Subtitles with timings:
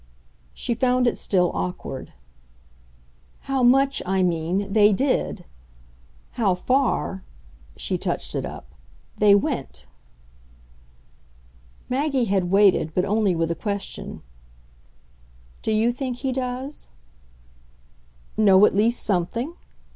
[0.55, 2.11] She found it still awkward.
[3.41, 5.45] "How much, I mean, they did.
[6.31, 7.21] How far"
[7.77, 8.73] she touched it up
[9.19, 9.85] "they went."
[11.87, 14.23] Maggie had waited, but only with a question.
[15.61, 16.89] "Do you think he does?"
[18.35, 19.53] "Know at least something?